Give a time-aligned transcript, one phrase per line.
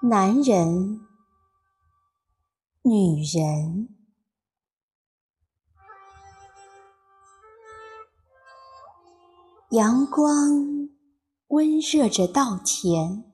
[0.00, 1.00] 男人，
[2.82, 3.88] 女人，
[9.70, 10.77] 阳光
[11.58, 13.24] 温热着稻田，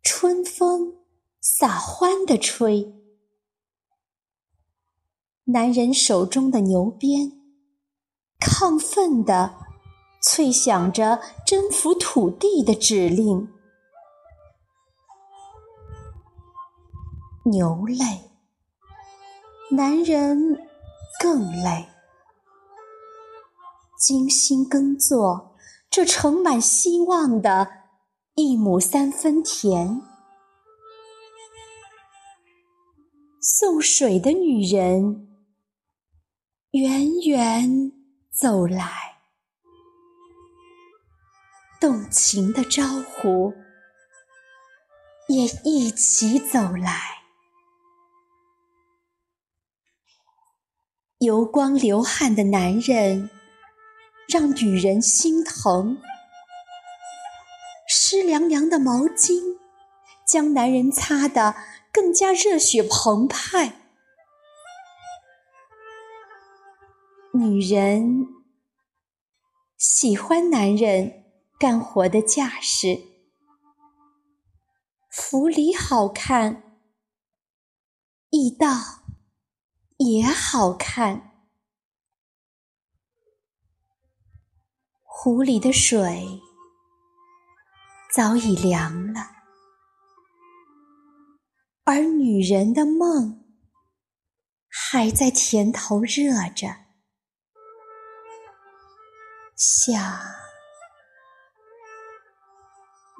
[0.00, 0.94] 春风
[1.40, 2.94] 撒欢地吹，
[5.46, 7.32] 男人手中的牛鞭，
[8.38, 9.58] 亢奋地
[10.22, 13.52] 脆响着征服土地的指令。
[17.46, 18.30] 牛累，
[19.72, 20.64] 男人
[21.20, 21.88] 更累，
[23.98, 25.55] 精心耕作
[25.96, 27.68] 这盛满希望的
[28.34, 30.02] 一亩三分田。
[33.40, 35.26] 送水的女人
[36.72, 37.92] 远远
[38.30, 39.22] 走来，
[41.80, 43.54] 动情的招呼
[45.28, 47.22] 也一起走来。
[51.20, 53.30] 油光流汗的男人
[54.28, 55.98] 让女人心疼，
[57.88, 59.58] 湿凉凉的毛巾
[60.26, 61.54] 将男人擦得
[61.92, 63.80] 更加热血澎湃。
[67.32, 68.26] 女人
[69.76, 71.24] 喜欢男人
[71.58, 73.02] 干活的架势，
[75.10, 76.78] 府里好看，
[78.30, 79.02] 驿道。
[79.98, 81.35] 也好看。
[85.18, 86.42] 湖里的水
[88.14, 89.20] 早已凉了，
[91.84, 93.42] 而女人的梦
[94.68, 96.68] 还在田头热着。
[99.56, 99.98] 想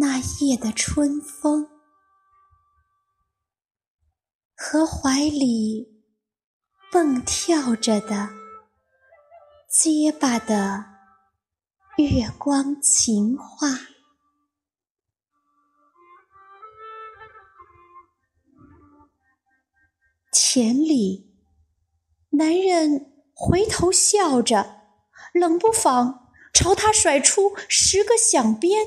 [0.00, 1.68] 那夜的春风
[4.56, 5.92] 和怀里。
[6.90, 8.28] 蹦跳着的
[9.66, 10.91] 结巴的
[11.98, 13.68] 月光情话，
[20.30, 21.30] 田里
[22.30, 24.80] 男人回头笑着，
[25.34, 28.86] 冷不防朝他甩出十个响鞭，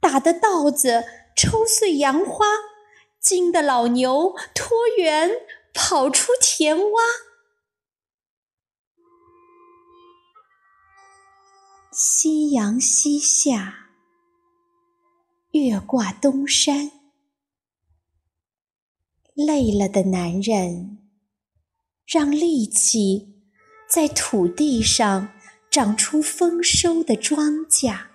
[0.00, 1.04] 打得稻子
[1.36, 2.46] 抽碎杨花，
[3.20, 5.30] 惊得老牛脱缘。
[5.74, 7.00] 跑出田洼，
[11.94, 13.90] 夕阳西下，
[15.50, 16.90] 月挂东山。
[19.34, 21.10] 累了的男人，
[22.06, 23.44] 让力气
[23.86, 25.34] 在土地上
[25.70, 28.06] 长出丰收的庄稼。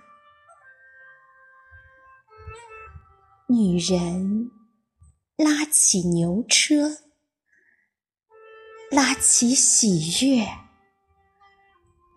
[3.48, 4.50] 女人
[5.36, 6.98] 拉起牛车。
[8.90, 10.48] 拉起喜悦，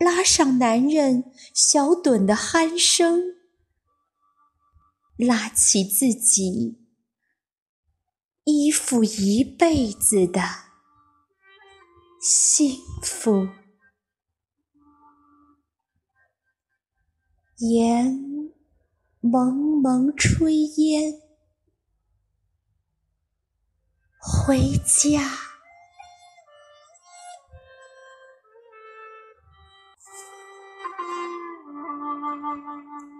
[0.01, 3.21] 拉上男人小盹的鼾声，
[5.19, 6.79] 拉起自己
[8.45, 10.41] 依附一辈子的
[12.19, 13.47] 幸福。
[17.59, 18.51] 烟
[19.21, 20.49] 蒙蒙炊
[20.81, 21.21] 烟，
[24.19, 25.50] 回家。
[30.99, 31.05] Thank
[33.13, 33.20] you.